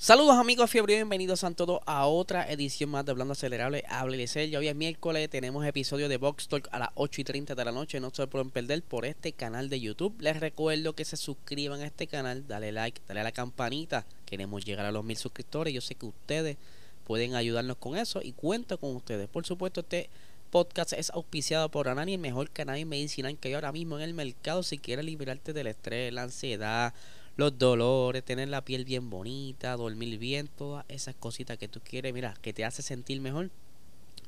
Saludos 0.00 0.36
amigos 0.36 0.70
fiebre, 0.70 0.94
bienvenidos 0.94 1.42
a 1.42 1.50
todos 1.50 1.80
a 1.84 2.06
otra 2.06 2.48
edición 2.52 2.88
más 2.88 3.04
de 3.04 3.10
Hablando 3.10 3.32
Acelerable. 3.32 3.82
Hable 3.88 4.24
Ya 4.26 4.58
hoy 4.60 4.68
es 4.68 4.76
miércoles, 4.76 5.28
tenemos 5.28 5.66
episodio 5.66 6.08
de 6.08 6.18
Box 6.18 6.46
Talk 6.46 6.68
a 6.70 6.78
las 6.78 6.90
8 6.94 7.22
y 7.22 7.24
30 7.24 7.56
de 7.56 7.64
la 7.64 7.72
noche. 7.72 7.98
No 7.98 8.12
se 8.14 8.28
pueden 8.28 8.50
perder 8.50 8.80
por 8.84 9.04
este 9.04 9.32
canal 9.32 9.68
de 9.68 9.80
YouTube. 9.80 10.14
Les 10.20 10.38
recuerdo 10.38 10.92
que 10.92 11.04
se 11.04 11.16
suscriban 11.16 11.80
a 11.80 11.86
este 11.86 12.06
canal, 12.06 12.46
dale 12.46 12.70
like, 12.70 13.00
dale 13.08 13.22
a 13.22 13.24
la 13.24 13.32
campanita. 13.32 14.06
Queremos 14.24 14.64
llegar 14.64 14.86
a 14.86 14.92
los 14.92 15.04
mil 15.04 15.16
suscriptores. 15.16 15.74
Yo 15.74 15.80
sé 15.80 15.96
que 15.96 16.06
ustedes 16.06 16.58
pueden 17.04 17.34
ayudarnos 17.34 17.76
con 17.78 17.98
eso 17.98 18.20
y 18.22 18.30
cuento 18.30 18.78
con 18.78 18.94
ustedes. 18.94 19.28
Por 19.28 19.46
supuesto, 19.46 19.80
este 19.80 20.10
podcast 20.52 20.92
es 20.92 21.10
auspiciado 21.10 21.70
por 21.72 21.88
Anani, 21.88 22.14
el 22.14 22.20
mejor 22.20 22.50
canal 22.50 22.86
medicinal 22.86 23.36
que 23.36 23.48
hay 23.48 23.54
ahora 23.54 23.72
mismo 23.72 23.98
en 23.98 24.04
el 24.04 24.14
mercado. 24.14 24.62
Si 24.62 24.78
quieres 24.78 25.04
liberarte 25.04 25.52
del 25.52 25.66
estrés, 25.66 26.12
la 26.12 26.22
ansiedad 26.22 26.94
los 27.38 27.56
dolores, 27.56 28.24
tener 28.24 28.48
la 28.48 28.64
piel 28.64 28.84
bien 28.84 29.10
bonita, 29.10 29.76
dormir 29.76 30.18
bien, 30.18 30.48
todas 30.48 30.84
esas 30.88 31.14
cositas 31.14 31.56
que 31.56 31.68
tú 31.68 31.80
quieres, 31.80 32.12
mira, 32.12 32.34
que 32.42 32.52
te 32.52 32.64
hace 32.64 32.82
sentir 32.82 33.20
mejor. 33.20 33.48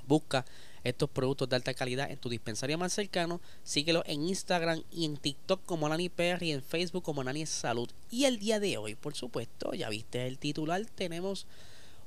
Busca 0.07 0.47
estos 0.85 1.11
productos 1.11 1.49
de 1.49 1.57
alta 1.57 1.75
calidad 1.75 2.09
en 2.09 2.19
tu 2.19 2.29
dispensario 2.29 2.79
más 2.79 2.93
cercano. 2.93 3.41
Síguelo 3.65 4.05
en 4.07 4.23
Instagram 4.29 4.85
y 4.93 5.07
en 5.07 5.17
TikTok 5.17 5.61
como 5.67 5.89
Nani 5.89 6.09
Perry 6.09 6.51
y 6.51 6.53
en 6.53 6.63
Facebook 6.63 7.03
como 7.03 7.25
Nani 7.25 7.47
Salud. 7.47 7.91
Y 8.13 8.27
el 8.27 8.39
día 8.39 8.61
de 8.61 8.79
hoy, 8.79 8.95
por 8.95 9.17
supuesto, 9.17 9.75
ya 9.75 9.89
viste 9.89 10.29
el 10.29 10.39
titular, 10.39 10.87
tenemos 10.95 11.49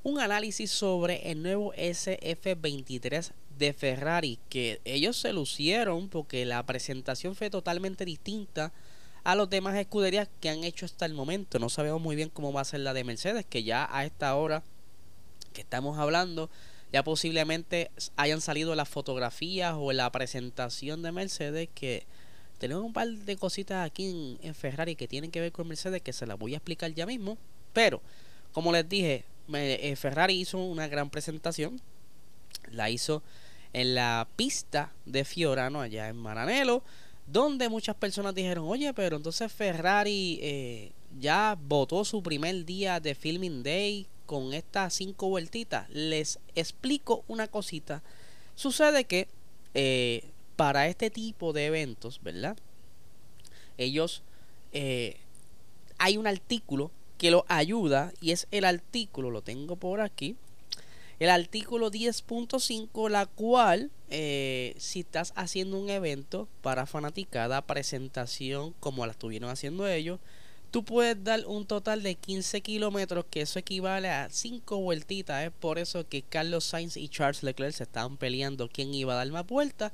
un 0.04 0.22
análisis 0.22 0.72
sobre 0.72 1.30
el 1.32 1.44
nuevo 1.44 1.74
SF23 1.74 3.32
de 3.58 3.74
Ferrari 3.74 4.40
que 4.48 4.80
ellos 4.86 5.18
se 5.18 5.34
lucieron 5.34 6.08
porque 6.08 6.46
la 6.46 6.66
presentación 6.66 7.36
fue 7.36 7.50
totalmente 7.50 8.06
distinta 8.06 8.72
a 9.24 9.36
los 9.36 9.50
demás 9.50 9.76
escuderías 9.76 10.28
que 10.42 10.50
han 10.50 10.64
hecho 10.64 10.86
hasta 10.86 11.06
el 11.06 11.14
momento. 11.14 11.60
No 11.60 11.70
sabemos 11.70 12.02
muy 12.02 12.16
bien 12.16 12.30
cómo 12.30 12.52
va 12.52 12.62
a 12.62 12.66
ser 12.66 12.82
la 12.82 12.94
de 12.94 13.04
Mercedes, 13.04 13.46
que 13.50 13.64
ya 13.64 13.88
a 13.92 14.06
esta 14.06 14.36
hora 14.36 14.64
que 15.54 15.62
estamos 15.62 15.98
hablando, 15.98 16.50
ya 16.92 17.04
posiblemente 17.04 17.92
hayan 18.16 18.42
salido 18.42 18.76
las 18.76 18.90
fotografías 18.90 19.76
o 19.78 19.94
la 19.94 20.12
presentación 20.12 21.02
de 21.02 21.12
Mercedes 21.12 21.70
que 21.74 22.06
tenemos 22.60 22.84
un 22.84 22.94
par 22.94 23.08
de 23.08 23.38
cositas 23.38 23.86
aquí 23.86 24.38
en, 24.42 24.56
Ferrari 24.56 24.96
que 24.96 25.08
tienen 25.08 25.32
que 25.32 25.42
ver 25.42 25.52
con 25.52 25.68
Mercedes 25.68 26.02
que 26.02 26.14
se 26.14 26.26
las 26.26 26.38
voy 26.38 26.54
a 26.54 26.58
explicar 26.58 26.94
ya 26.94 27.06
mismo. 27.06 27.38
Pero, 27.72 28.02
como 28.52 28.72
les 28.72 28.88
dije, 28.88 29.26
eh, 29.54 29.96
Ferrari 29.96 30.40
hizo 30.40 30.58
una 30.58 30.88
gran 30.88 31.10
presentación. 31.10 31.82
La 32.72 32.90
hizo 32.90 33.24
en 33.74 33.96
la 33.96 34.28
pista 34.36 34.94
de 35.06 35.26
Fiorano 35.26 35.82
allá 35.82 36.08
en 36.10 36.18
Maranello 36.18 36.84
donde 37.26 37.70
muchas 37.70 37.96
personas 37.96 38.36
dijeron, 38.36 38.66
oye, 38.68 38.94
pero 38.94 39.18
entonces 39.18 39.52
Ferrari 39.52 40.40
eh, 40.42 40.92
ya 41.20 41.58
votó 41.68 42.04
su 42.06 42.22
primer 42.22 42.66
día 42.66 43.00
de 43.00 43.16
Filming 43.16 43.64
Day 43.64 44.08
con 44.26 44.54
estas 44.54 44.94
cinco 44.94 45.30
vueltitas. 45.30 45.90
Les 45.90 46.40
explico 46.56 47.24
una 47.28 47.48
cosita. 47.48 48.04
Sucede 48.56 49.06
que 49.06 49.28
eh, 49.74 50.26
para 50.56 50.88
este 50.88 51.10
tipo 51.10 51.54
de 51.54 51.66
eventos, 51.66 52.22
¿verdad? 52.22 52.58
Ellos, 53.78 54.22
eh, 54.72 55.18
hay 55.98 56.18
un 56.18 56.28
artículo 56.28 56.92
que 57.18 57.32
lo 57.32 57.46
ayuda 57.48 58.12
y 58.22 58.32
es 58.32 58.48
el 58.52 58.66
artículo, 58.66 59.32
lo 59.32 59.42
tengo 59.42 59.76
por 59.76 60.02
aquí, 60.02 60.36
el 61.20 61.30
artículo 61.30 61.90
10.5, 61.90 63.10
la 63.10 63.26
cual, 63.26 63.92
eh, 64.16 64.76
si 64.78 65.00
estás 65.00 65.34
haciendo 65.36 65.80
un 65.80 65.90
evento 65.90 66.48
para 66.62 66.86
fanaticada, 66.86 67.66
presentación 67.66 68.76
como 68.80 69.08
la 69.08 69.14
estuvieron 69.14 69.50
haciendo 69.50 69.88
ellos, 69.88 70.20
tú 70.70 70.86
puedes 70.86 71.24
dar 71.24 71.48
un 71.48 71.66
total 71.66 72.04
de 72.04 72.14
15 72.14 72.62
kilómetros, 72.62 73.26
que 73.28 73.42
eso 73.42 73.58
equivale 73.58 74.10
a 74.10 74.30
5 74.30 74.78
vueltitas. 74.82 75.44
Es 75.44 75.52
por 75.52 75.80
eso 75.80 76.08
que 76.08 76.22
Carlos 76.22 76.64
Sainz 76.64 76.96
y 76.96 77.10
Charles 77.10 77.42
Leclerc 77.42 77.74
se 77.74 77.86
estaban 77.86 78.18
peleando 78.18 78.70
quién 78.70 78.94
iba 78.94 79.14
a 79.14 79.18
dar 79.18 79.30
más 79.32 79.48
vueltas. 79.48 79.92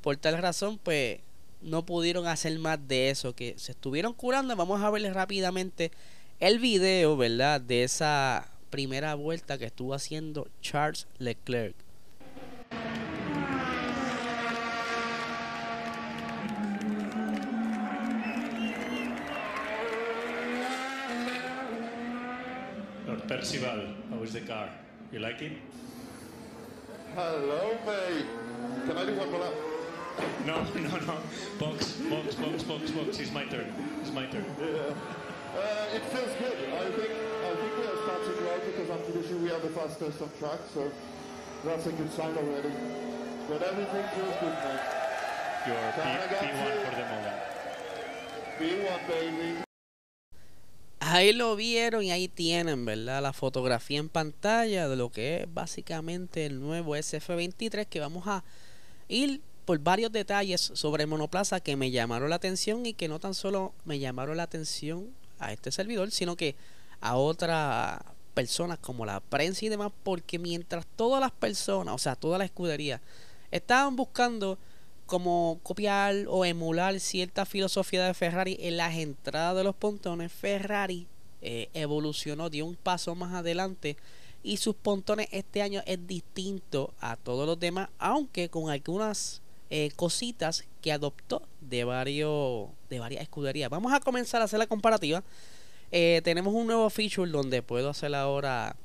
Por 0.00 0.16
tal 0.16 0.38
razón, 0.38 0.76
pues 0.82 1.20
no 1.62 1.86
pudieron 1.86 2.26
hacer 2.26 2.58
más 2.58 2.88
de 2.88 3.10
eso, 3.10 3.36
que 3.36 3.54
se 3.56 3.70
estuvieron 3.70 4.14
curando. 4.14 4.56
Vamos 4.56 4.82
a 4.82 4.90
verles 4.90 5.14
rápidamente 5.14 5.92
el 6.40 6.58
video, 6.58 7.16
¿verdad? 7.16 7.60
De 7.60 7.84
esa 7.84 8.50
primera 8.70 9.14
vuelta 9.14 9.58
que 9.58 9.66
estuvo 9.66 9.94
haciendo 9.94 10.48
Charles 10.60 11.06
Leclerc. 11.18 11.76
Percival, 23.30 23.86
how 24.10 24.20
is 24.24 24.32
the 24.32 24.40
car? 24.40 24.68
You 25.12 25.20
like 25.20 25.40
it? 25.40 25.52
Hello, 27.14 27.78
mate. 27.86 28.26
Can 28.88 28.96
I 28.98 29.04
do 29.06 29.14
one 29.14 29.30
more 29.30 29.40
lap? 29.42 29.54
No, 30.44 30.56
no, 30.82 30.96
no. 31.06 31.16
Box, 31.60 31.92
box, 32.10 32.34
box, 32.34 32.62
box, 32.64 32.90
box. 32.90 33.20
It's 33.20 33.30
my 33.30 33.44
turn. 33.44 33.72
It's 34.00 34.10
my 34.10 34.26
turn. 34.26 34.44
Yeah. 34.58 34.66
Uh, 35.54 35.94
it 35.94 36.02
feels 36.10 36.34
good. 36.42 36.58
I 36.74 36.90
think 36.90 37.12
I 37.46 37.54
think 37.54 37.72
we 37.78 37.86
are 37.86 37.98
starting 38.02 38.44
well 38.44 38.60
because 38.66 38.90
I'm 38.90 39.02
pretty 39.06 39.28
sure 39.28 39.38
we 39.38 39.50
are 39.52 39.60
the 39.60 39.74
fastest 39.78 40.20
on 40.22 40.30
track, 40.40 40.58
so 40.74 40.90
that's 41.64 41.86
a 41.86 41.92
good 41.92 42.10
sign 42.12 42.36
already. 42.36 42.72
But 43.48 43.62
everything 43.62 44.04
feels 44.10 44.34
good, 44.42 44.56
mate. 44.58 44.82
You're 45.70 45.92
P- 45.94 46.34
P1 46.34 46.82
for 46.82 46.96
the 46.98 47.06
moment. 47.14 47.38
P1, 48.58 49.06
baby. 49.06 49.69
Ahí 51.12 51.32
lo 51.32 51.56
vieron 51.56 52.04
y 52.04 52.12
ahí 52.12 52.28
tienen, 52.28 52.84
¿verdad? 52.84 53.20
La 53.20 53.32
fotografía 53.32 53.98
en 53.98 54.08
pantalla 54.08 54.88
de 54.88 54.94
lo 54.94 55.10
que 55.10 55.38
es 55.40 55.52
básicamente 55.52 56.46
el 56.46 56.60
nuevo 56.60 56.94
SF23 56.94 57.86
que 57.86 57.98
vamos 57.98 58.28
a 58.28 58.44
ir 59.08 59.40
por 59.64 59.80
varios 59.80 60.12
detalles 60.12 60.60
sobre 60.60 61.02
el 61.02 61.08
monoplaza 61.08 61.58
que 61.58 61.74
me 61.74 61.90
llamaron 61.90 62.30
la 62.30 62.36
atención 62.36 62.86
y 62.86 62.94
que 62.94 63.08
no 63.08 63.18
tan 63.18 63.34
solo 63.34 63.74
me 63.84 63.98
llamaron 63.98 64.36
la 64.36 64.44
atención 64.44 65.08
a 65.40 65.52
este 65.52 65.72
servidor, 65.72 66.12
sino 66.12 66.36
que 66.36 66.54
a 67.00 67.16
otras 67.16 68.00
personas 68.32 68.78
como 68.78 69.04
la 69.04 69.18
prensa 69.18 69.64
y 69.64 69.68
demás, 69.68 69.90
porque 70.04 70.38
mientras 70.38 70.86
todas 70.94 71.20
las 71.20 71.32
personas, 71.32 71.92
o 71.92 71.98
sea, 71.98 72.14
toda 72.14 72.38
la 72.38 72.44
escudería, 72.44 73.00
estaban 73.50 73.96
buscando 73.96 74.58
como 75.10 75.58
copiar 75.64 76.14
o 76.28 76.44
emular 76.44 77.00
cierta 77.00 77.44
filosofía 77.44 78.06
de 78.06 78.14
Ferrari 78.14 78.56
en 78.60 78.76
las 78.76 78.94
entradas 78.94 79.56
de 79.56 79.64
los 79.64 79.74
pontones, 79.74 80.30
Ferrari 80.30 81.08
eh, 81.42 81.68
evolucionó, 81.74 82.48
dio 82.48 82.64
un 82.64 82.76
paso 82.76 83.16
más 83.16 83.34
adelante 83.34 83.96
y 84.44 84.58
sus 84.58 84.76
pontones 84.76 85.26
este 85.32 85.62
año 85.62 85.82
es 85.84 86.06
distinto 86.06 86.94
a 87.00 87.16
todos 87.16 87.44
los 87.44 87.58
demás, 87.58 87.88
aunque 87.98 88.50
con 88.50 88.70
algunas 88.70 89.42
eh, 89.68 89.90
cositas 89.96 90.64
que 90.80 90.92
adoptó 90.92 91.42
de 91.60 91.82
varios 91.82 92.68
de 92.88 93.00
varias 93.00 93.22
escuderías. 93.22 93.68
Vamos 93.68 93.92
a 93.92 93.98
comenzar 93.98 94.40
a 94.42 94.44
hacer 94.44 94.60
la 94.60 94.68
comparativa. 94.68 95.24
Eh, 95.90 96.20
tenemos 96.22 96.54
un 96.54 96.68
nuevo 96.68 96.88
feature 96.88 97.28
donde 97.28 97.62
puedo 97.62 97.90
hacer 97.90 98.14
ahora 98.14 98.76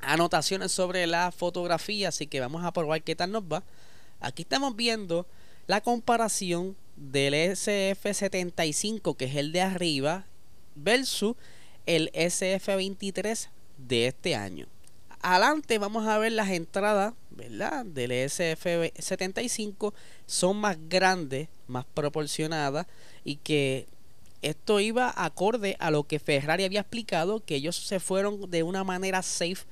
anotaciones 0.00 0.70
sobre 0.70 1.08
la 1.08 1.32
fotografía, 1.32 2.10
así 2.10 2.28
que 2.28 2.38
vamos 2.38 2.64
a 2.64 2.72
probar 2.72 3.02
qué 3.02 3.16
tal 3.16 3.32
nos 3.32 3.42
va. 3.42 3.64
Aquí 4.20 4.42
estamos 4.42 4.76
viendo 4.76 5.26
la 5.70 5.80
comparación 5.80 6.76
del 6.96 7.32
SF75, 7.32 9.16
que 9.16 9.26
es 9.26 9.36
el 9.36 9.52
de 9.52 9.60
arriba, 9.60 10.26
versus 10.74 11.36
el 11.86 12.10
SF23 12.10 13.46
de 13.78 14.08
este 14.08 14.34
año. 14.34 14.66
Adelante 15.22 15.78
vamos 15.78 16.08
a 16.08 16.18
ver 16.18 16.32
las 16.32 16.50
entradas, 16.50 17.14
¿verdad? 17.30 17.86
Del 17.86 18.10
SF75 18.10 19.94
son 20.26 20.56
más 20.56 20.76
grandes, 20.88 21.46
más 21.68 21.84
proporcionadas 21.94 22.88
y 23.22 23.36
que 23.36 23.86
esto 24.42 24.80
iba 24.80 25.14
acorde 25.16 25.76
a 25.78 25.92
lo 25.92 26.02
que 26.02 26.18
Ferrari 26.18 26.64
había 26.64 26.80
explicado, 26.80 27.44
que 27.44 27.54
ellos 27.54 27.76
se 27.76 28.00
fueron 28.00 28.50
de 28.50 28.64
una 28.64 28.82
manera 28.82 29.22
safe 29.22 29.66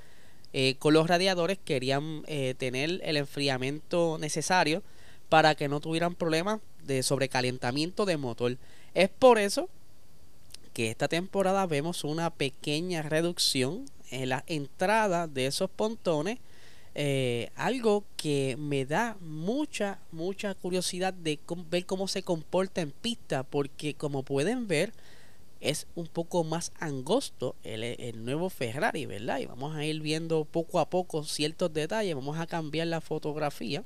eh, 0.52 0.76
con 0.78 0.94
los 0.94 1.08
radiadores, 1.08 1.58
querían 1.58 2.22
eh, 2.28 2.54
tener 2.56 3.00
el 3.02 3.16
enfriamiento 3.16 4.16
necesario 4.20 4.84
para 5.28 5.54
que 5.54 5.68
no 5.68 5.80
tuvieran 5.80 6.14
problemas 6.14 6.60
de 6.84 7.02
sobrecalentamiento 7.02 8.06
de 8.06 8.16
motor. 8.16 8.56
Es 8.94 9.08
por 9.08 9.38
eso 9.38 9.68
que 10.72 10.90
esta 10.90 11.08
temporada 11.08 11.66
vemos 11.66 12.04
una 12.04 12.30
pequeña 12.30 13.02
reducción 13.02 13.84
en 14.10 14.30
la 14.30 14.44
entrada 14.46 15.26
de 15.26 15.46
esos 15.46 15.70
pontones 15.70 16.38
eh, 17.00 17.50
algo 17.54 18.02
que 18.16 18.56
me 18.58 18.84
da 18.84 19.16
mucha, 19.20 20.00
mucha 20.10 20.54
curiosidad 20.56 21.14
de 21.14 21.38
ver 21.70 21.86
cómo 21.86 22.08
se 22.08 22.24
comporta 22.24 22.80
en 22.80 22.90
pista, 22.90 23.44
porque 23.44 23.94
como 23.94 24.24
pueden 24.24 24.66
ver, 24.66 24.92
es 25.60 25.86
un 25.94 26.08
poco 26.08 26.42
más 26.42 26.72
angosto 26.80 27.54
el, 27.62 27.84
el, 27.84 28.24
nuevo 28.24 28.50
Ferrari, 28.50 29.06
¿verdad? 29.06 29.38
Y 29.38 29.46
vamos 29.46 29.76
a 29.76 29.84
ir 29.84 30.00
viendo 30.00 30.44
poco 30.44 30.80
a 30.80 30.90
poco 30.90 31.22
ciertos 31.22 31.72
detalles, 31.72 32.16
vamos 32.16 32.36
a 32.36 32.48
cambiar 32.48 32.88
la 32.88 33.00
fotografía 33.00 33.84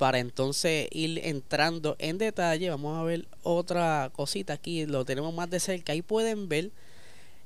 para 0.00 0.18
entonces 0.18 0.88
ir 0.92 1.20
entrando 1.24 1.94
en 1.98 2.16
detalle. 2.16 2.70
Vamos 2.70 2.98
a 2.98 3.02
ver 3.02 3.28
otra 3.42 4.10
cosita 4.16 4.54
aquí, 4.54 4.86
lo 4.86 5.04
tenemos 5.04 5.34
más 5.34 5.50
de 5.50 5.60
cerca. 5.60 5.92
Ahí 5.92 6.00
pueden 6.00 6.48
ver 6.48 6.70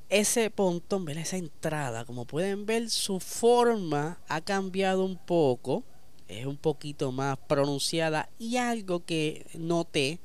ese 0.08 0.50
pontón, 0.50 1.04
ver 1.04 1.18
esa 1.18 1.36
entrada. 1.36 2.04
Como 2.04 2.26
pueden 2.26 2.64
ver, 2.64 2.90
su 2.90 3.18
forma 3.18 4.20
ha 4.28 4.40
cambiado 4.40 5.04
un 5.04 5.16
poco. 5.16 5.82
Es 6.28 6.46
un 6.46 6.56
poquito 6.56 7.10
más 7.10 7.38
pronunciada. 7.38 8.28
Y 8.38 8.56
algo 8.56 9.04
que 9.04 9.44
noté 9.54 10.20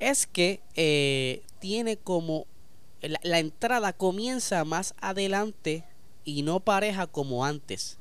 es 0.00 0.26
que 0.26 0.60
eh, 0.74 1.44
tiene 1.60 1.96
como 1.96 2.48
la, 3.00 3.20
la, 3.22 3.38
entrada 3.38 3.92
comienza 3.92 4.64
más 4.64 4.92
adelante 5.00 5.84
y 6.24 6.42
no 6.42 6.58
pareja 6.58 7.06
como 7.06 7.44
antes. 7.44 7.96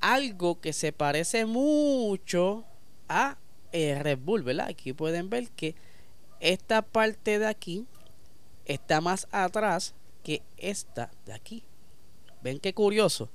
Algo 0.00 0.60
que 0.60 0.72
se 0.72 0.92
parece 0.92 1.46
mucho 1.46 2.64
a 3.10 3.36
eh, 3.72 3.98
Red 4.00 4.20
Bull, 4.20 4.42
¿verdad? 4.42 4.68
Aquí 4.68 4.94
pueden 4.94 5.28
ver 5.28 5.50
que 5.50 5.74
esta 6.38 6.80
parte 6.80 7.38
de 7.38 7.46
aquí 7.46 7.84
está 8.64 9.02
más 9.02 9.28
atrás 9.30 9.94
que 10.22 10.42
esta 10.56 11.10
de 11.26 11.34
aquí. 11.34 11.64
¿Ven 12.42 12.58
qué 12.58 12.72
curioso? 12.72 13.28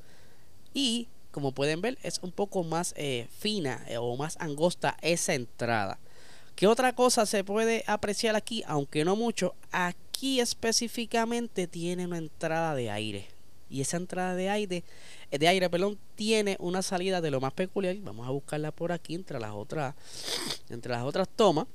Y 0.74 1.08
como 1.32 1.52
pueden 1.52 1.82
ver 1.82 2.00
es 2.02 2.20
un 2.24 2.32
poco 2.32 2.64
más 2.64 2.94
eh, 2.98 3.28
fina 3.38 3.84
eh, 3.88 3.98
o 3.98 4.16
más 4.16 4.38
angosta 4.40 4.98
esa 5.02 5.34
entrada. 5.34 6.00
¿Qué 6.56 6.68
otra 6.68 6.96
cosa 6.96 7.26
se 7.26 7.44
puede 7.44 7.84
apreciar 7.86 8.36
aquí? 8.36 8.64
Aunque 8.66 9.04
no 9.04 9.18
mucho, 9.18 9.56
aquí 9.72 10.40
específicamente 10.40 11.68
tiene 11.68 12.06
una 12.06 12.18
entrada 12.18 12.74
de 12.76 12.90
aire. 12.90 13.35
Y 13.70 13.82
esa 13.82 13.98
entrada 13.98 14.36
de 14.36 14.50
aire 14.50 14.84
de 15.32 15.48
aire, 15.48 15.70
perdón, 15.70 15.98
tiene 16.16 16.56
una 16.60 16.82
salida 16.82 17.22
de 17.22 17.32
lo 17.32 17.42
más 17.42 17.54
peculiar. 17.54 17.96
Vamos 17.98 18.28
a 18.28 18.32
buscarla 18.32 18.72
por 18.72 18.92
aquí 18.92 19.16
entre 19.16 19.40
las 19.40 19.52
otras, 19.52 19.96
entre 20.70 20.92
las 20.92 21.04
otras 21.04 21.28
tomas. 21.28 21.68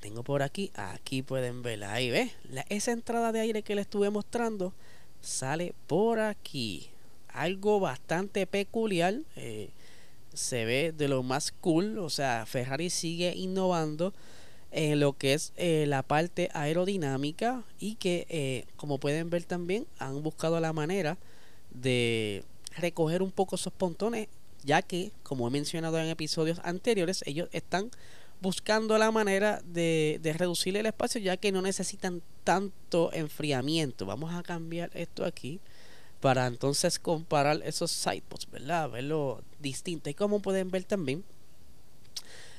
Tengo 0.00 0.22
por 0.22 0.42
aquí, 0.42 0.70
aquí 0.74 1.22
pueden 1.22 1.62
verla. 1.62 1.92
Ahí 1.92 2.10
ve, 2.10 2.32
esa 2.68 2.92
entrada 2.92 3.32
de 3.32 3.40
aire 3.40 3.62
que 3.62 3.74
les 3.74 3.82
estuve 3.82 4.10
mostrando 4.10 4.72
sale 5.20 5.74
por 5.86 6.18
aquí. 6.18 6.90
Algo 7.28 7.80
bastante 7.80 8.46
peculiar. 8.46 9.14
Eh, 9.36 9.70
se 10.34 10.64
ve 10.64 10.92
de 10.92 11.08
lo 11.08 11.22
más 11.22 11.52
cool. 11.52 11.98
O 11.98 12.10
sea, 12.10 12.44
Ferrari 12.46 12.90
sigue 12.90 13.34
innovando 13.36 14.12
en 14.72 15.00
lo 15.00 15.12
que 15.12 15.34
es 15.34 15.52
eh, 15.56 15.84
la 15.86 16.02
parte 16.02 16.48
aerodinámica 16.54 17.62
y 17.78 17.96
que 17.96 18.26
eh, 18.30 18.64
como 18.76 18.98
pueden 18.98 19.28
ver 19.30 19.44
también 19.44 19.86
han 19.98 20.22
buscado 20.22 20.58
la 20.60 20.72
manera 20.72 21.18
de 21.70 22.42
recoger 22.78 23.22
un 23.22 23.30
poco 23.30 23.56
esos 23.56 23.72
pontones, 23.72 24.28
ya 24.64 24.82
que, 24.82 25.12
como 25.22 25.46
he 25.46 25.50
mencionado 25.50 25.98
en 25.98 26.08
episodios 26.08 26.60
anteriores, 26.64 27.22
ellos 27.26 27.48
están 27.52 27.90
buscando 28.40 28.98
la 28.98 29.10
manera 29.10 29.62
de, 29.64 30.20
reducir 30.36 30.76
el 30.76 30.86
espacio, 30.86 31.20
ya 31.20 31.36
que 31.36 31.52
no 31.52 31.62
necesitan 31.62 32.22
tanto 32.42 33.12
enfriamiento. 33.12 34.06
Vamos 34.06 34.34
a 34.34 34.42
cambiar 34.42 34.90
esto 34.94 35.24
aquí 35.24 35.60
para 36.20 36.46
entonces 36.46 36.98
comparar 36.98 37.60
esos 37.64 37.90
sidepods, 37.90 38.50
¿verdad? 38.50 38.90
Verlo 38.90 39.42
distinto. 39.60 40.08
Y 40.08 40.14
como 40.14 40.40
pueden 40.40 40.70
ver 40.70 40.84
también, 40.84 41.24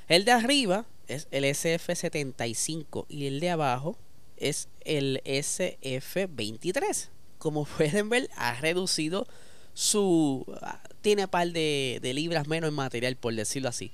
el 0.07 0.25
de 0.25 0.31
arriba 0.31 0.85
es 1.07 1.27
el 1.31 1.43
SF75 1.43 3.05
y 3.09 3.27
el 3.27 3.39
de 3.39 3.49
abajo 3.49 3.97
es 4.37 4.67
el 4.81 5.21
SF23. 5.25 7.09
Como 7.37 7.65
pueden 7.77 8.09
ver, 8.09 8.29
ha 8.35 8.59
reducido 8.59 9.27
su 9.73 10.45
tiene 11.01 11.27
par 11.27 11.51
de, 11.51 11.99
de 12.01 12.13
libras 12.13 12.47
menos 12.47 12.69
en 12.69 12.75
material, 12.75 13.15
por 13.15 13.33
decirlo 13.33 13.69
así. 13.69 13.91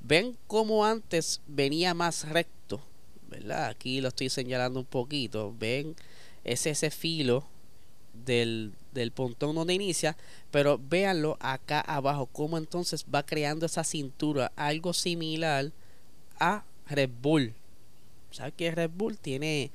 Ven 0.00 0.36
como 0.46 0.84
antes 0.84 1.40
venía 1.46 1.94
más 1.94 2.28
recto, 2.28 2.80
¿verdad? 3.28 3.66
Aquí 3.66 4.00
lo 4.00 4.08
estoy 4.08 4.28
señalando 4.28 4.80
un 4.80 4.86
poquito. 4.86 5.54
Ven 5.58 5.96
ese, 6.44 6.70
ese 6.70 6.90
filo 6.90 7.44
del, 8.12 8.72
del 8.92 9.12
pontón 9.12 9.54
donde 9.54 9.74
inicia, 9.74 10.16
pero 10.50 10.78
véanlo 10.78 11.36
acá 11.40 11.80
abajo, 11.80 12.26
como 12.26 12.58
entonces 12.58 13.04
va 13.12 13.24
creando 13.24 13.66
esa 13.66 13.84
cintura, 13.84 14.52
algo 14.56 14.92
similar 14.92 15.72
a 16.38 16.64
Red 16.88 17.10
Bull. 17.20 17.54
¿Sabes 18.30 18.54
que 18.56 18.70
Red 18.70 18.90
Bull 18.90 19.18
tiene 19.18 19.70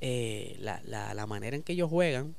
eh, 0.00 0.56
la, 0.60 0.82
la, 0.84 1.14
la 1.14 1.26
manera 1.26 1.56
en 1.56 1.62
que 1.62 1.72
ellos 1.72 1.90
juegan? 1.90 2.34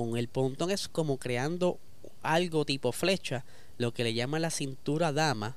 con 0.00 0.16
el 0.16 0.28
pontón 0.28 0.70
es 0.70 0.88
como 0.88 1.18
creando 1.18 1.78
algo 2.22 2.64
tipo 2.64 2.90
flecha, 2.90 3.44
lo 3.76 3.92
que 3.92 4.02
le 4.02 4.14
llaman 4.14 4.40
la 4.40 4.50
cintura 4.50 5.12
dama, 5.12 5.56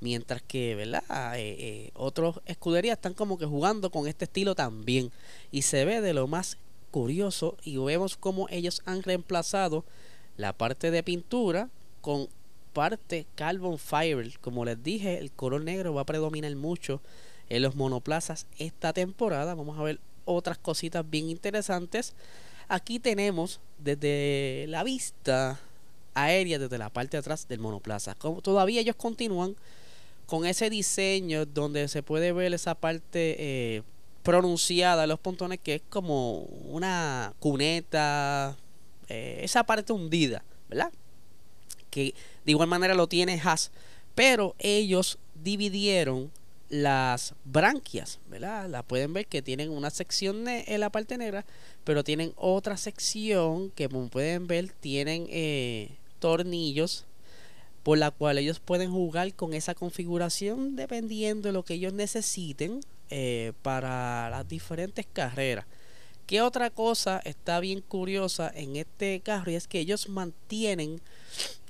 mientras 0.00 0.42
que, 0.42 0.74
¿verdad? 0.74 1.04
Eh, 1.38 1.56
eh, 1.58 1.90
otros 1.94 2.40
escuderías 2.46 2.96
están 2.96 3.14
como 3.14 3.38
que 3.38 3.46
jugando 3.46 3.90
con 3.90 4.08
este 4.08 4.24
estilo 4.24 4.56
también. 4.56 5.12
Y 5.52 5.62
se 5.62 5.84
ve 5.84 6.00
de 6.00 6.12
lo 6.12 6.26
más 6.26 6.58
curioso 6.90 7.56
y 7.62 7.76
vemos 7.76 8.16
como 8.16 8.48
ellos 8.50 8.82
han 8.84 9.04
reemplazado 9.04 9.84
la 10.36 10.52
parte 10.52 10.90
de 10.90 11.04
pintura 11.04 11.68
con 12.00 12.28
parte 12.74 13.26
carbon 13.34 13.78
fiber. 13.78 14.38
Como 14.40 14.66
les 14.66 14.82
dije, 14.82 15.18
el 15.18 15.32
color 15.32 15.62
negro 15.62 15.94
va 15.94 16.02
a 16.02 16.06
predominar 16.06 16.54
mucho 16.56 17.00
en 17.48 17.62
los 17.62 17.76
monoplazas 17.76 18.46
esta 18.58 18.92
temporada. 18.92 19.54
Vamos 19.54 19.78
a 19.78 19.82
ver 19.82 20.00
otras 20.26 20.58
cositas 20.58 21.08
bien 21.08 21.30
interesantes. 21.30 22.14
Aquí 22.68 22.98
tenemos 22.98 23.60
desde 23.78 24.66
la 24.68 24.84
vista 24.84 25.58
aérea, 26.14 26.58
desde 26.58 26.76
la 26.78 26.90
parte 26.90 27.16
de 27.16 27.20
atrás 27.20 27.48
del 27.48 27.60
monoplaza. 27.60 28.14
Como 28.14 28.42
todavía 28.42 28.80
ellos 28.80 28.96
continúan 28.96 29.56
con 30.26 30.46
ese 30.46 30.70
diseño 30.70 31.44
donde 31.46 31.88
se 31.88 32.02
puede 32.02 32.32
ver 32.32 32.54
esa 32.54 32.74
parte 32.74 33.36
eh, 33.38 33.82
pronunciada 34.22 35.02
de 35.02 35.08
los 35.08 35.20
pontones 35.20 35.58
que 35.62 35.76
es 35.76 35.82
como 35.90 36.38
una 36.70 37.34
cuneta, 37.40 38.56
eh, 39.08 39.40
esa 39.42 39.64
parte 39.64 39.92
hundida, 39.92 40.42
¿verdad? 40.68 40.90
Que 41.90 42.14
de 42.44 42.52
igual 42.52 42.68
manera 42.68 42.94
lo 42.94 43.06
tiene 43.06 43.40
Haas, 43.42 43.70
pero 44.14 44.54
ellos 44.58 45.18
dividieron 45.42 46.30
las 46.68 47.34
branquias, 47.44 48.18
¿verdad? 48.28 48.68
La 48.68 48.82
pueden 48.82 49.12
ver 49.12 49.26
que 49.26 49.42
tienen 49.42 49.70
una 49.70 49.90
sección 49.90 50.48
en 50.48 50.80
la 50.80 50.90
parte 50.90 51.18
negra, 51.18 51.44
pero 51.84 52.04
tienen 52.04 52.32
otra 52.36 52.76
sección 52.76 53.70
que 53.70 53.88
como 53.88 54.08
pueden 54.08 54.46
ver 54.46 54.72
tienen 54.80 55.26
eh, 55.30 55.90
tornillos 56.18 57.04
por 57.82 57.98
la 57.98 58.10
cual 58.10 58.38
ellos 58.38 58.60
pueden 58.60 58.90
jugar 58.90 59.34
con 59.34 59.52
esa 59.52 59.74
configuración 59.74 60.74
dependiendo 60.74 61.48
de 61.48 61.52
lo 61.52 61.64
que 61.64 61.74
ellos 61.74 61.92
necesiten 61.92 62.80
eh, 63.10 63.52
para 63.62 64.30
las 64.30 64.48
diferentes 64.48 65.06
carreras. 65.12 65.66
¿Qué 66.26 66.40
otra 66.40 66.70
cosa 66.70 67.20
está 67.24 67.60
bien 67.60 67.80
curiosa 67.82 68.50
en 68.54 68.76
este 68.76 69.20
carro? 69.20 69.50
Y 69.50 69.56
es 69.56 69.68
que 69.68 69.80
ellos 69.80 70.08
mantienen 70.08 71.00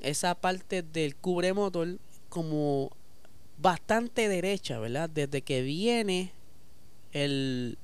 esa 0.01 0.35
parte 0.35 0.83
del 0.83 1.17
cubremotor 1.17 1.99
como 2.29 2.91
bastante 3.59 4.29
derecha, 4.29 4.79
¿verdad? 4.79 5.11
Desde 5.11 5.43
que 5.43 5.63
viene 5.63 6.33
el, 7.13 7.79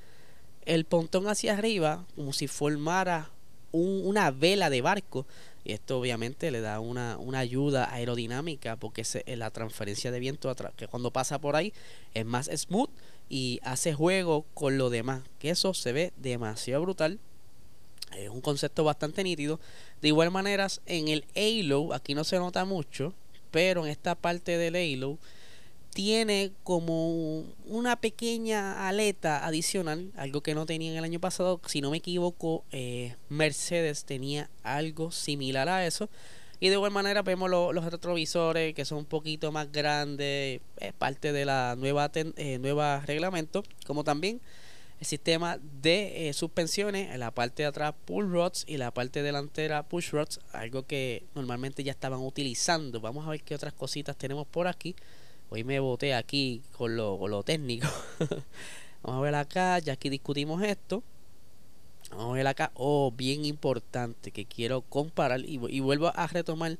el 0.65 0.85
pontón 0.85 1.27
hacia 1.27 1.55
arriba, 1.55 2.07
como 2.15 2.33
si 2.33 2.47
formara 2.47 3.31
una 3.73 4.31
vela 4.31 4.71
de 4.71 4.81
barco. 4.81 5.27
Y 5.65 5.73
esto 5.73 5.99
obviamente 5.99 6.51
le 6.51 6.61
da 6.61 6.81
una, 6.81 7.19
una 7.19 7.41
ayuda 7.41 7.93
aerodinámica 7.93 8.77
porque 8.77 9.05
la 9.27 9.51
transferencia 9.51 10.11
de 10.11 10.21
viento 10.21 10.55
que 10.77 10.89
cuando 10.89 11.11
pasa 11.11 11.39
por 11.39 11.57
ahí 11.57 11.73
es 12.15 12.25
más 12.25 12.49
smooth 12.55 12.91
y 13.31 13.61
hace 13.63 13.95
juego 13.95 14.45
con 14.53 14.77
lo 14.77 14.91
demás. 14.91 15.23
Que 15.39 15.51
eso 15.51 15.73
se 15.73 15.93
ve 15.93 16.13
demasiado 16.19 16.83
brutal. 16.83 17.19
Es 18.19 18.29
un 18.29 18.41
concepto 18.43 18.85
bastante 18.85 19.25
nítido. 19.25 19.61
De 20.03 20.09
igual 20.09 20.31
manera, 20.31 20.67
en 20.85 21.09
el 21.09 21.25
Halo, 21.35 21.95
aquí 21.95 22.15
no 22.15 22.25
se 22.25 22.37
nota 22.39 22.65
mucho, 22.65 23.15
pero 23.51 23.87
en 23.87 23.91
esta 23.93 24.17
parte 24.17 24.59
del 24.59 24.75
Halo 24.75 25.17
tiene 25.95 26.53
como 26.63 27.45
una 27.67 27.97
pequeña 27.97 28.89
aleta 28.89 29.45
adicional, 29.47 30.13
algo 30.17 30.41
que 30.41 30.55
no 30.55 30.67
tenía 30.67 30.93
en 30.93 30.99
el 30.99 31.05
año 31.05 31.21
pasado. 31.21 31.61
Si 31.67 31.81
no 31.81 31.91
me 31.91 31.99
equivoco, 31.99 32.65
eh, 32.73 33.15
Mercedes 33.29 34.05
tenía 34.05 34.51
algo 34.63 35.13
similar 35.13 35.69
a 35.69 35.87
eso. 35.87 36.09
Y 36.61 36.69
de 36.69 36.75
igual 36.75 36.93
manera 36.93 37.23
vemos 37.23 37.49
los 37.51 37.85
retrovisores 37.87 38.75
que 38.75 38.85
son 38.85 38.99
un 38.99 39.05
poquito 39.07 39.51
más 39.51 39.73
grandes, 39.73 40.61
es 40.79 40.93
parte 40.93 41.33
de 41.33 41.47
la 41.47 41.75
nueva, 41.79 42.11
eh, 42.15 42.59
nueva 42.59 43.01
reglamento, 43.07 43.65
como 43.87 44.05
también 44.05 44.43
el 45.01 45.07
sistema 45.07 45.59
de 45.81 46.29
eh, 46.29 46.33
suspensiones 46.35 47.11
en 47.15 47.21
la 47.21 47.31
parte 47.31 47.63
de 47.63 47.69
atrás 47.69 47.95
pull 48.05 48.31
rods 48.31 48.65
y 48.69 48.77
la 48.77 48.91
parte 48.91 49.23
delantera 49.23 49.83
push 49.85 50.11
rods, 50.11 50.39
algo 50.53 50.87
que 50.87 51.25
normalmente 51.35 51.83
ya 51.83 51.93
estaban 51.93 52.21
utilizando. 52.21 53.01
Vamos 53.01 53.27
a 53.27 53.31
ver 53.31 53.43
qué 53.43 53.55
otras 53.55 53.73
cositas 53.73 54.15
tenemos 54.17 54.47
por 54.47 54.69
aquí. 54.69 54.95
Hoy 55.49 55.65
me 55.65 55.81
boté 55.81 56.15
aquí 56.15 56.63
con 56.77 56.95
lo, 56.95 57.19
con 57.19 57.31
lo 57.31 57.43
técnico. 57.43 57.89
Vamos 59.03 59.19
a 59.19 59.23
ver 59.23 59.35
acá, 59.35 59.79
ya 59.79 59.95
aquí 59.95 60.11
discutimos 60.11 60.63
esto. 60.63 61.03
Vamos 62.11 62.33
a 62.33 62.37
ver 62.37 62.47
acá, 62.47 62.73
oh, 62.75 63.13
bien 63.13 63.45
importante 63.45 64.33
que 64.33 64.45
quiero 64.45 64.83
comparar 64.83 65.41
y, 65.45 65.59
vuelvo 65.59 66.13
a 66.15 66.27
retomar 66.27 66.79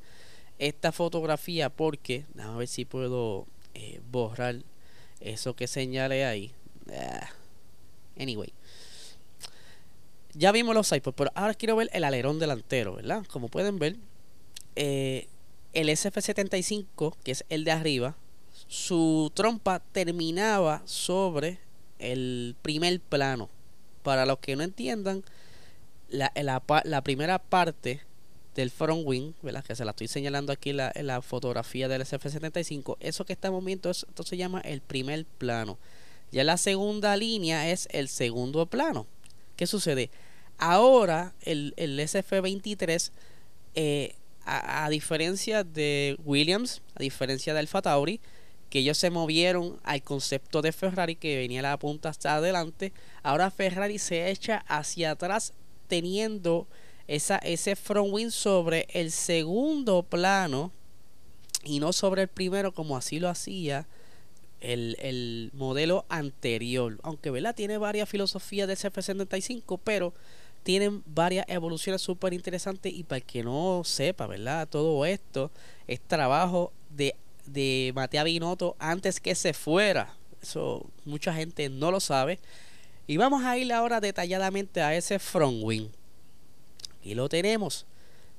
esta 0.59 0.93
fotografía 0.93 1.71
porque, 1.71 2.27
a 2.39 2.57
ver 2.57 2.69
si 2.69 2.85
puedo 2.85 3.47
eh, 3.75 4.01
borrar 4.11 4.57
eso 5.21 5.55
que 5.55 5.67
señale 5.67 6.25
ahí. 6.25 6.53
Ah, 6.93 7.29
anyway. 8.19 8.53
Ya 10.35 10.53
vimos 10.53 10.75
los 10.75 10.93
iPods, 10.93 11.17
pero 11.17 11.33
ahora 11.35 11.55
quiero 11.55 11.77
ver 11.77 11.91
el 11.93 12.05
alerón 12.05 12.39
delantero, 12.39 12.95
¿verdad? 12.95 13.25
Como 13.27 13.49
pueden 13.49 13.79
ver, 13.79 13.97
eh, 14.77 15.29
el 15.73 15.89
SF75, 15.89 17.17
que 17.23 17.33
es 17.33 17.45
el 17.49 17.65
de 17.65 17.73
arriba, 17.73 18.17
su 18.69 19.31
trompa 19.35 19.81
terminaba 19.93 20.83
sobre 20.85 21.59
el 21.99 22.57
primer 22.63 23.01
plano. 23.01 23.49
Para 24.03 24.27
los 24.27 24.39
que 24.39 24.57
no 24.57 24.63
entiendan, 24.63 25.25
la, 26.09 26.33
la, 26.35 26.63
la 26.85 27.03
primera 27.03 27.39
parte 27.39 28.01
del 28.55 28.71
front 28.71 29.03
wing, 29.07 29.33
¿verdad? 29.43 29.65
que 29.65 29.75
se 29.75 29.85
la 29.85 29.93
estoy 29.93 30.09
señalando 30.09 30.53
aquí 30.53 30.73
la, 30.73 30.91
en 30.95 31.07
la 31.07 31.23
fotografía 31.23 31.89
del 31.89 32.03
SF75, 32.03 32.97
eso 33.01 33.25
que 33.25 33.33
estamos 33.33 33.65
viendo 33.65 33.91
esto 33.91 34.23
se 34.23 34.37
llama 34.37 34.61
el 34.61 34.81
primer 34.81 35.25
plano. 35.25 35.79
Ya 36.33 36.45
la 36.45 36.57
segunda 36.57 37.17
línea 37.17 37.71
es 37.71 37.89
el 37.91 38.09
segundo 38.09 38.67
plano. 38.67 39.07
¿Qué 39.57 39.67
sucede? 39.67 40.11
Ahora 40.59 41.35
el, 41.43 41.75
el 41.77 41.99
SF23, 41.99 43.11
eh, 43.75 44.15
a, 44.45 44.85
a, 44.85 44.91
diferencia 44.91 45.65
de 45.65 46.17
Williams, 46.25 46.83
a 46.95 47.03
diferencia 47.03 47.53
del 47.53 47.63
Alfa 47.63 47.83
Tauri, 47.83 48.21
que 48.71 48.79
ellos 48.79 48.97
se 48.97 49.11
movieron 49.11 49.79
al 49.83 50.03
concepto 50.03 50.63
de 50.63 50.73
Ferrari 50.73 51.17
que 51.17 51.37
venía 51.37 51.61
la 51.61 51.77
punta 51.79 52.09
hasta 52.09 52.37
adelante, 52.37 52.93
ahora 53.23 53.51
Ferrari 53.51 53.99
se 53.99 54.31
echa 54.31 54.65
hacia 54.69 55.11
atrás 55.11 55.53
teniendo 55.89 56.69
esa, 57.09 57.39
ese 57.39 57.75
front 57.75 58.13
wing 58.13 58.31
sobre 58.31 58.87
el 58.91 59.11
segundo 59.11 60.05
plano 60.05 60.71
y 61.65 61.81
no 61.81 61.93
sobre 61.93 62.23
el 62.23 62.29
primero 62.29 62.73
como 62.73 62.97
así 62.97 63.19
lo 63.19 63.29
hacía 63.29 63.87
el, 64.61 64.97
el 65.01 65.51
modelo 65.53 66.07
anterior. 66.09 66.99
Aunque 67.03 67.31
¿verdad? 67.31 67.55
tiene 67.55 67.77
varias 67.79 68.09
filosofías 68.09 68.69
de 68.69 68.75
CF75, 68.75 69.81
pero 69.83 70.15
tienen 70.63 71.03
varias 71.07 71.47
evoluciones 71.49 72.03
súper 72.03 72.33
interesantes 72.33 72.93
y 72.93 73.03
para 73.03 73.19
el 73.19 73.25
que 73.25 73.43
no 73.43 73.83
sepa, 73.85 74.27
¿verdad? 74.27 74.69
Todo 74.69 75.05
esto 75.07 75.51
es 75.87 76.01
trabajo 76.01 76.73
de, 76.91 77.17
de 77.53 77.93
Matea 77.95 78.25
Binotto 78.25 78.77
antes 78.79 79.21
que 79.21 79.35
se 79.35 79.53
fuera. 79.53 80.15
Eso 80.43 80.87
mucha 81.05 81.35
gente 81.35 81.69
no 81.69 81.91
lo 81.91 82.01
sabe. 82.01 82.39
Y 83.07 83.17
vamos 83.17 83.45
a 83.45 83.59
ir 83.59 83.73
ahora 83.73 84.01
detalladamente 84.01 84.81
a 84.81 84.95
ese 84.95 85.19
front 85.19 85.63
wing. 85.63 85.89
Aquí 86.99 87.15
lo 87.15 87.29
tenemos. 87.29 87.87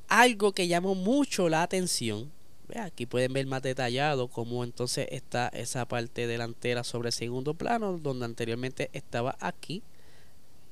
Algo 0.08 0.53
que 0.53 0.68
llamó 0.68 0.96
mucho 0.96 1.50
la 1.50 1.63
atención. 1.63 2.32
Aquí 2.75 3.06
pueden 3.06 3.34
ver 3.34 3.46
más 3.48 3.62
detallado 3.62 4.30
cómo 4.30 4.63
entonces 4.63 5.08
está 5.12 5.50
esa 5.50 5.86
parte 5.86 6.25
delantera 6.25 6.84
sobre 6.84 7.10
el 7.10 7.13
segundo 7.13 7.53
plano, 7.53 7.98
donde 7.98 8.25
anteriormente 8.25 8.89
estaba 8.94 9.36
aquí, 9.39 9.84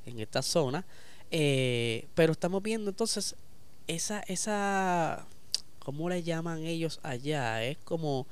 en 0.05 0.19
esta 0.19 0.41
zona. 0.41 0.85
Eh, 1.31 2.07
pero 2.15 2.31
estamos 2.31 2.63
viendo 2.63 2.89
entonces 2.89 3.35
esa, 3.87 4.21
esa, 4.27 5.27
¿cómo 5.79 6.09
le 6.09 6.23
llaman 6.23 6.65
ellos 6.65 6.99
allá? 7.03 7.63
Es 7.63 7.77
como 7.79 8.27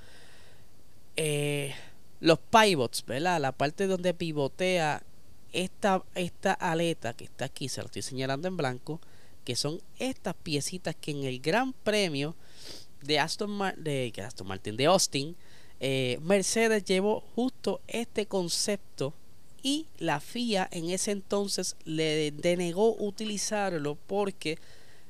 eh, 1.15 1.73
los 2.19 2.39
pivots, 2.39 3.05
¿verdad? 3.05 3.41
La 3.41 3.51
parte 3.51 3.87
donde 3.87 4.13
pivotea 4.13 5.03
esta, 5.53 6.03
esta 6.15 6.53
aleta 6.53 7.13
que 7.13 7.23
está 7.23 7.45
aquí, 7.45 7.69
se 7.69 7.81
lo 7.81 7.87
estoy 7.87 8.01
señalando 8.01 8.47
en 8.47 8.57
blanco 8.57 8.99
que 9.47 9.55
son 9.55 9.81
estas 9.97 10.35
piecitas 10.35 10.93
que 10.99 11.11
en 11.11 11.23
el 11.23 11.39
Gran 11.39 11.71
Premio 11.71 12.35
de 13.01 13.17
Aston, 13.17 13.57
de, 13.77 14.11
Martin, 14.43 14.75
de 14.75 14.85
Austin, 14.87 15.37
eh, 15.79 16.19
Mercedes 16.21 16.83
llevó 16.83 17.21
justo 17.33 17.79
este 17.87 18.25
concepto 18.25 19.13
y 19.63 19.87
la 19.99 20.19
FIA 20.19 20.67
en 20.69 20.89
ese 20.89 21.11
entonces 21.11 21.77
le 21.85 22.31
denegó 22.31 22.97
utilizarlo 22.97 23.97
porque 24.07 24.59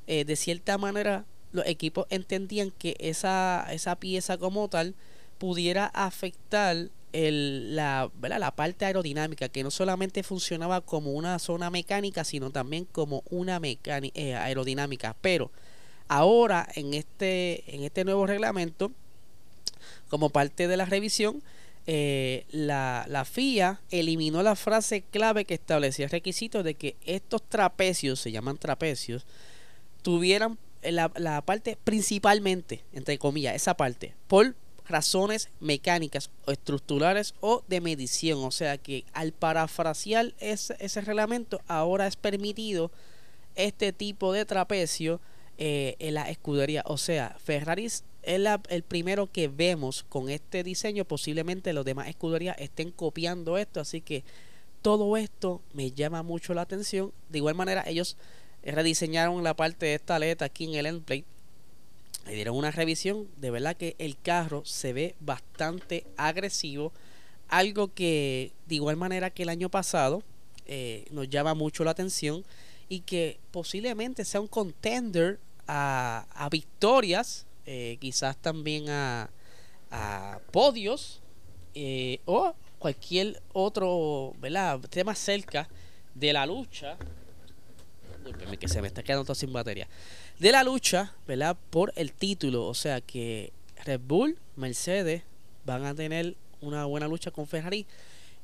eh, 0.05 0.23
de 0.23 0.35
cierta 0.35 0.77
manera 0.77 1.25
los 1.51 1.65
equipos 1.65 2.05
entendían 2.09 2.71
que 2.71 2.95
esa, 2.99 3.67
esa 3.71 3.95
pieza 3.97 4.37
como 4.37 4.67
tal 4.67 4.95
pudiera 5.37 5.85
afectar 5.87 6.89
el, 7.13 7.75
la, 7.75 8.11
la 8.21 8.51
parte 8.51 8.85
aerodinámica, 8.85 9.49
que 9.49 9.63
no 9.63 9.71
solamente 9.71 10.23
funcionaba 10.23 10.81
como 10.81 11.11
una 11.11 11.39
zona 11.39 11.69
mecánica, 11.69 12.23
sino 12.23 12.51
también 12.51 12.85
como 12.85 13.23
una 13.29 13.59
mecánica, 13.59 14.19
eh, 14.19 14.35
aerodinámica. 14.35 15.15
Pero 15.21 15.51
ahora 16.07 16.67
en 16.75 16.93
este, 16.93 17.63
en 17.73 17.83
este 17.83 18.03
nuevo 18.03 18.27
reglamento, 18.27 18.91
como 20.09 20.29
parte 20.29 20.67
de 20.67 20.77
la 20.77 20.85
revisión, 20.85 21.41
eh, 21.89 22.45
la, 22.51 23.05
la, 23.07 23.23
FIA 23.23 23.79
eliminó 23.91 24.43
la 24.43 24.57
frase 24.57 25.03
clave 25.03 25.45
que 25.45 25.53
establecía 25.53 26.05
el 26.05 26.11
requisito 26.11 26.61
de 26.61 26.73
que 26.73 26.97
estos 27.05 27.41
trapecios, 27.47 28.19
se 28.19 28.33
llaman 28.33 28.57
trapecios, 28.57 29.25
tuvieran 30.01 30.57
la, 30.81 31.11
la 31.15 31.41
parte 31.41 31.77
principalmente, 31.83 32.83
entre 32.93 33.17
comillas, 33.17 33.55
esa 33.55 33.75
parte, 33.75 34.13
por 34.27 34.55
razones 34.87 35.49
mecánicas 35.59 36.29
o 36.45 36.51
estructurales 36.51 37.33
o 37.39 37.63
de 37.67 37.81
medición. 37.81 38.43
O 38.43 38.51
sea 38.51 38.77
que 38.77 39.05
al 39.13 39.31
parafrasear 39.31 40.33
ese, 40.39 40.75
ese 40.79 41.01
reglamento 41.01 41.61
ahora 41.67 42.07
es 42.07 42.15
permitido 42.15 42.91
este 43.55 43.91
tipo 43.91 44.33
de 44.33 44.45
trapecio 44.45 45.19
eh, 45.57 45.95
en 45.99 46.13
la 46.13 46.29
escudería. 46.29 46.83
O 46.85 46.97
sea, 46.97 47.35
Ferrari 47.43 47.85
es 47.85 48.03
el 48.23 48.83
primero 48.83 49.31
que 49.31 49.47
vemos 49.47 50.05
con 50.07 50.29
este 50.29 50.63
diseño. 50.63 51.05
Posiblemente 51.05 51.73
los 51.73 51.85
demás 51.85 52.07
escuderías 52.07 52.55
estén 52.59 52.91
copiando 52.91 53.57
esto. 53.57 53.79
Así 53.79 54.01
que 54.01 54.23
todo 54.81 55.17
esto 55.17 55.61
me 55.73 55.91
llama 55.91 56.23
mucho 56.23 56.53
la 56.53 56.61
atención. 56.61 57.11
De 57.29 57.39
igual 57.39 57.55
manera, 57.55 57.83
ellos 57.87 58.17
rediseñaron 58.63 59.43
la 59.43 59.55
parte 59.55 59.87
de 59.87 59.95
esta 59.95 60.15
aleta 60.15 60.45
aquí 60.45 60.65
en 60.65 60.75
el 60.75 60.85
endplate 60.85 61.25
le 62.27 62.35
dieron 62.35 62.57
una 62.57 62.71
revisión, 62.71 63.27
de 63.37 63.51
verdad 63.51 63.77
que 63.77 63.95
el 63.99 64.19
carro 64.19 64.65
se 64.65 64.91
ve 64.91 65.15
bastante 65.19 66.05
agresivo, 66.17 66.91
algo 67.47 67.93
que 67.93 68.51
de 68.65 68.75
igual 68.75 68.97
manera 68.97 69.29
que 69.29 69.43
el 69.43 69.49
año 69.49 69.69
pasado 69.69 70.23
eh, 70.65 71.05
nos 71.11 71.29
llama 71.29 71.53
mucho 71.53 71.85
la 71.85 71.91
atención 71.91 72.43
y 72.89 73.01
que 73.01 73.39
posiblemente 73.51 74.25
sea 74.25 74.41
un 74.41 74.47
contender 74.47 75.39
a, 75.67 76.47
victorias, 76.51 77.45
eh, 77.65 77.97
quizás 77.99 78.35
también 78.37 78.89
a, 78.89 79.29
a 79.89 80.39
podios 80.51 81.21
eh, 81.75 82.19
o 82.25 82.53
cualquier 82.79 83.41
otro 83.53 84.33
tema 84.89 85.15
cerca 85.15 85.69
de 86.13 86.33
la 86.33 86.45
lucha. 86.45 86.97
Que 88.59 88.67
se 88.67 88.81
me 88.81 88.87
está 88.87 89.03
quedando 89.03 89.25
todo 89.25 89.35
sin 89.35 89.53
batería 89.53 89.87
de 90.39 90.51
la 90.51 90.63
lucha, 90.63 91.13
¿verdad? 91.27 91.57
Por 91.69 91.93
el 91.95 92.13
título. 92.13 92.65
O 92.65 92.73
sea 92.73 93.01
que 93.01 93.51
Red 93.85 94.01
Bull, 94.05 94.37
Mercedes 94.55 95.23
van 95.65 95.85
a 95.85 95.95
tener 95.95 96.35
una 96.61 96.85
buena 96.85 97.07
lucha 97.07 97.31
con 97.31 97.47
Ferrari. 97.47 97.85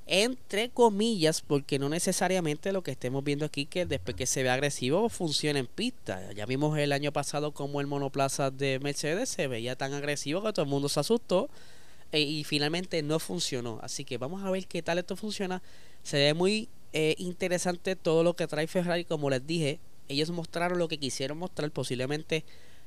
Entre 0.06 0.70
comillas, 0.70 1.42
porque 1.42 1.80
no 1.80 1.88
necesariamente 1.88 2.74
lo 2.74 2.84
que 2.84 2.92
estemos 2.92 3.24
viendo 3.24 3.46
aquí 3.46 3.66
que 3.66 3.86
después 3.86 4.18
que 4.18 4.26
se 4.26 4.44
ve 4.44 4.50
agresivo 4.50 5.08
funciona 5.08 5.60
en 5.60 5.68
pista. 5.68 6.34
Ya 6.34 6.46
vimos 6.46 6.78
el 6.78 6.92
año 6.92 7.14
pasado 7.14 7.54
como 7.54 7.80
el 7.80 7.88
monoplaza 7.88 8.52
de 8.52 8.80
Mercedes 8.80 9.30
se 9.30 9.48
veía 9.48 9.78
tan 9.78 9.94
agresivo 9.94 10.44
que 10.44 10.52
todo 10.52 10.64
el 10.64 10.70
mundo 10.70 10.90
se 10.90 11.00
asustó 11.00 11.50
e, 12.12 12.20
y 12.20 12.44
finalmente 12.44 13.02
no 13.02 13.18
funcionó. 13.18 13.80
Así 13.82 14.04
que 14.04 14.18
vamos 14.18 14.44
a 14.44 14.52
ver 14.52 14.68
qué 14.68 14.82
tal 14.82 14.98
esto 14.98 15.16
funciona. 15.16 15.62
Se 16.04 16.18
ve 16.18 16.34
muy 16.34 16.68
eh, 16.94 17.16
interesante 17.18 17.96
todo 17.96 18.24
lo 18.24 18.36
que 18.36 18.48
trae 18.48 18.68
Ferrari, 18.68 19.04
como 19.06 19.30
les 19.30 19.46
dije 19.46 19.80
ellos 20.08 20.30
mostraron 20.32 20.80
lo 20.80 20.88
que 20.88 20.98
quisieron 20.98 21.38
mostrar, 21.38 21.70
posiblemente 21.72 22.44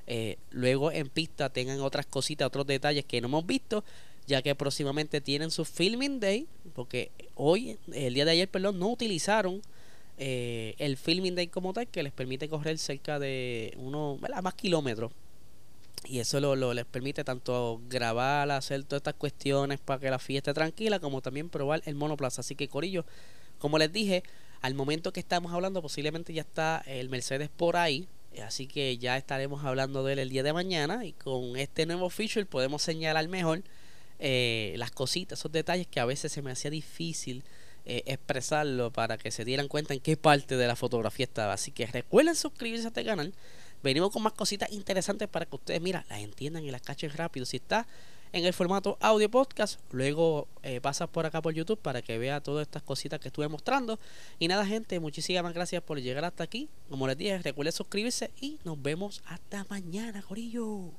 eh, 0.07 0.37
luego 0.51 0.93
en 0.93 1.09
pista 1.09 1.51
tengan 1.51 1.81
otras 1.81 2.07
cositas, 2.07 2.47
otros 2.47 2.67
detalles 2.67 3.05
que 3.05 3.21
no 3.21 3.29
hemos 3.29 3.47
visto, 3.47 3.85
ya 4.27 4.43
que 4.43 4.55
próximamente 4.55 5.21
tienen 5.21 5.51
su 5.51 5.65
filming 5.65 6.21
day, 6.21 6.47
porque 6.75 7.11
hoy, 7.35 7.79
el 7.93 8.15
día 8.15 8.25
de 8.25 8.33
ayer, 8.33 8.49
perdón, 8.49 8.79
no 8.79 8.89
utilizaron 8.89 9.63
eh, 10.19 10.75
el 10.79 10.97
filming 10.97 11.35
day 11.35 11.49
como 11.49 11.73
tal, 11.73 11.87
que 11.87 12.03
les 12.03 12.13
permite 12.13 12.49
correr 12.49 12.79
cerca 12.79 13.19
de 13.19 13.75
unos 13.79 14.21
más 14.21 14.55
kilómetros. 14.55 15.13
Y 16.09 16.21
eso 16.21 16.39
lo, 16.39 16.55
lo, 16.55 16.73
les 16.73 16.85
permite 16.85 17.25
tanto 17.25 17.81
grabar, 17.89 18.49
hacer 18.51 18.85
todas 18.85 19.01
estas 19.01 19.15
cuestiones 19.15 19.81
para 19.81 19.99
que 19.99 20.11
la 20.11 20.21
fiesta 20.21 20.51
esté 20.51 20.61
tranquila, 20.61 21.01
como 21.01 21.21
también 21.21 21.49
probar 21.49 21.83
el 21.85 21.97
monoplaza. 21.97 22.43
Así 22.43 22.55
que 22.55 22.69
Corillo, 22.69 23.05
Como 23.59 23.79
les 23.79 23.93
dije, 23.93 24.23
al 24.61 24.75
momento 24.75 25.13
que 25.13 25.21
estamos 25.21 25.53
hablando, 25.53 25.83
posiblemente 25.83 26.33
ya 26.33 26.43
está 26.43 26.83
el 26.87 27.09
Mercedes 27.09 27.49
por 27.49 27.77
ahí. 27.77 28.09
Así 28.45 28.67
que 28.67 28.99
ya 28.99 29.17
estaremos 29.17 29.65
hablando 29.65 30.05
de 30.05 30.15
él 30.15 30.19
el 30.19 30.29
día 30.29 30.43
de 30.43 30.53
mañana. 30.53 31.05
Y 31.05 31.13
con 31.13 31.57
este 31.57 31.87
nuevo 31.87 32.11
feature 32.11 32.47
podemos 32.47 32.83
señalar 32.83 33.29
mejor 33.29 33.63
eh, 34.19 34.75
las 34.77 34.91
cositas, 34.91 35.39
esos 35.39 35.53
detalles 35.53 35.87
que 35.87 36.01
a 36.01 36.05
veces 36.05 36.33
se 36.33 36.43
me 36.43 36.51
hacía 36.51 36.71
difícil 36.71 37.45
eh, 37.85 38.03
expresarlo 38.07 38.91
para 38.91 39.19
que 39.19 39.31
se 39.31 39.45
dieran 39.45 39.69
cuenta 39.69 39.95
en 39.95 40.01
qué 40.01 40.17
parte 40.17 40.57
de 40.57 40.67
la 40.67 40.75
fotografía 40.75 41.25
estaba. 41.25 41.53
Así 41.53 41.71
que 41.71 41.87
recuerden 41.87 42.35
suscribirse 42.35 42.87
a 42.87 42.89
este 42.89 43.05
canal. 43.05 43.33
Venimos 43.83 44.11
con 44.11 44.23
más 44.23 44.33
cositas 44.33 44.73
interesantes 44.73 45.29
para 45.29 45.47
que 45.47 45.55
ustedes, 45.55 45.81
mira, 45.81 46.05
las 46.09 46.21
entiendan 46.21 46.65
y 46.65 46.71
las 46.71 46.83
cachen 46.83 47.11
rápido. 47.11 47.47
Si 47.47 47.59
está 47.59 47.87
en 48.37 48.45
el 48.45 48.53
formato 48.53 48.99
audio 49.01 49.31
podcast, 49.31 49.81
luego 49.93 50.47
eh, 50.63 50.83
pasas 50.83 51.09
por 51.09 51.25
acá 51.25 51.41
por 51.41 51.55
YouTube 51.55 51.79
para 51.79 52.03
que 52.03 52.19
vea 52.19 52.43
todas 52.43 52.67
estas 52.67 52.83
cositas 52.83 53.19
que 53.19 53.29
estuve 53.29 53.49
mostrando. 53.49 53.99
Y 54.39 54.47
nada, 54.47 54.67
gente, 54.67 55.01
muchísimas 55.01 55.55
gracias 55.55 55.83
por 55.83 55.99
llegar 55.99 56.25
hasta 56.27 56.45
aquí. 56.45 56.69
Como 56.91 57.07
les 57.07 57.17
dije, 57.17 57.39
recuerden 57.39 57.73
suscribirse 57.73 58.31
y 58.39 58.59
nos 58.63 58.81
vemos 58.83 59.23
hasta 59.27 59.65
mañana, 59.71 60.21
Corillo. 60.21 60.91